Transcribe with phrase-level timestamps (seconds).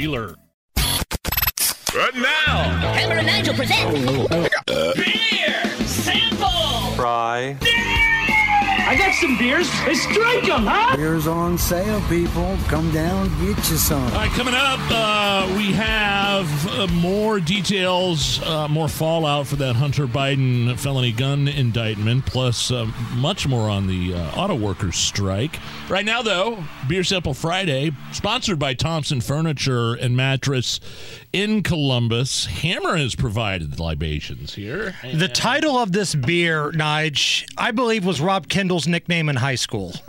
[0.00, 0.34] dealer.
[0.76, 4.28] Right now, Hammer and Nigel present
[4.94, 6.90] beer sample.
[6.96, 7.56] Fry.
[8.86, 9.68] I got some beers.
[9.84, 10.96] Let's drink them, huh?
[10.96, 12.56] Beer's on sale, people.
[12.68, 14.00] Come down, get you some.
[14.00, 19.74] All right, coming up, uh, we have uh, more details, uh, more fallout for that
[19.74, 22.84] Hunter Biden felony gun indictment, plus uh,
[23.16, 25.58] much more on the uh, auto workers strike.
[25.88, 30.78] Right now, though, Beer Sample Friday, sponsored by Thompson Furniture and Mattress
[31.32, 32.46] in Columbus.
[32.46, 34.94] Hammer has provided the libations here.
[35.02, 38.48] The title of this beer, Nige, I believe was Rob
[38.84, 39.94] Nickname in high school.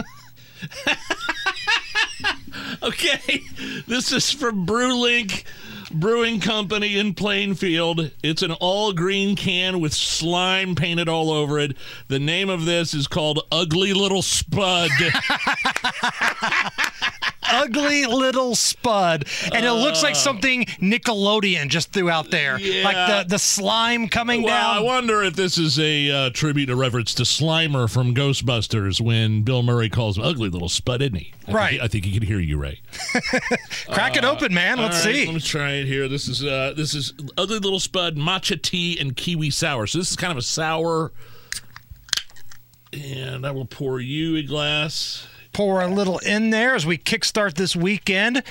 [2.84, 3.42] Okay,
[3.88, 5.46] this is from Brew Link
[5.92, 8.12] Brewing Company in Plainfield.
[8.22, 11.76] It's an all green can with slime painted all over it.
[12.08, 14.92] The name of this is called Ugly Little Spud.
[17.50, 19.26] Ugly little spud.
[19.54, 22.60] And it looks like something Nickelodeon just threw out there.
[22.60, 22.84] Yeah.
[22.84, 24.50] Like the, the slime coming down.
[24.50, 29.00] well, I wonder if this is a uh, tribute, a reference to Slimer from Ghostbusters
[29.02, 31.34] when Bill Murray calls him Ugly Little Spud, isn't he?
[31.48, 31.70] I Right.
[31.72, 32.82] Think, I think he can hear you, Ray.
[33.90, 34.78] Crack it open, man.
[34.78, 35.26] Let's right, see.
[35.26, 36.08] Let me try it here.
[36.08, 39.88] This is uh, this is Ugly Little Spud matcha tea and kiwi sour.
[39.88, 41.12] So this is kind of a sour.
[42.94, 45.28] And I will pour you a glass.
[45.58, 48.44] Pour a little in there as we kickstart this weekend.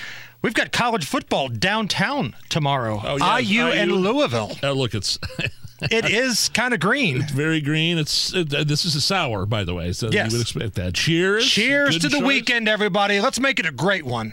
[0.42, 3.00] We've got college football downtown tomorrow.
[3.00, 4.50] Oh, yes, IU and Louisville.
[4.64, 5.16] Oh, look, it's
[5.82, 7.22] It is kind of green.
[7.22, 7.96] very green.
[7.96, 9.92] It's it, uh, this is a sour, by the way.
[9.92, 10.32] So Yes.
[10.32, 10.94] you would expect that.
[10.94, 11.46] Cheers.
[11.48, 13.20] Cheers Good to the weekend, everybody.
[13.20, 14.32] Let's make it a great one.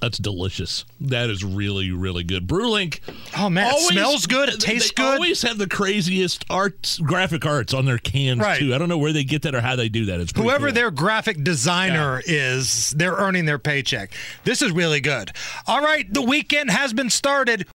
[0.00, 0.86] That's delicious.
[1.02, 2.46] That is really, really good.
[2.46, 3.02] Brew Link.
[3.36, 4.48] Oh, man, it smells good.
[4.48, 5.14] It tastes they good.
[5.14, 8.58] always have the craziest arts, graphic arts on their cans Right.
[8.58, 8.74] too.
[8.74, 10.18] I don't know where they get that or how they do that.
[10.18, 10.74] It's Whoever cool.
[10.74, 14.12] their graphic designer is, they're earning their paycheck.
[14.44, 15.32] This is really good.
[15.66, 17.66] All right, the weekend has been started.